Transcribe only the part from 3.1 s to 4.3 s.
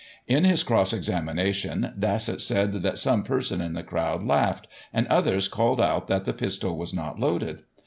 person in the crowd